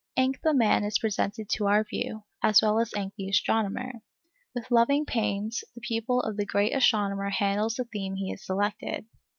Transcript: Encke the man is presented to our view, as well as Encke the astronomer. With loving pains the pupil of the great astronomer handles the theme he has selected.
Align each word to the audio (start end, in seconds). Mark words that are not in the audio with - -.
Encke 0.17 0.41
the 0.41 0.51
man 0.55 0.83
is 0.83 0.97
presented 0.97 1.47
to 1.47 1.67
our 1.67 1.83
view, 1.83 2.23
as 2.41 2.59
well 2.63 2.79
as 2.79 2.89
Encke 2.93 3.13
the 3.19 3.29
astronomer. 3.29 4.01
With 4.55 4.71
loving 4.71 5.05
pains 5.05 5.63
the 5.75 5.81
pupil 5.81 6.21
of 6.21 6.37
the 6.37 6.45
great 6.47 6.73
astronomer 6.73 7.29
handles 7.29 7.75
the 7.75 7.83
theme 7.83 8.15
he 8.15 8.31
has 8.31 8.43
selected. 8.43 9.05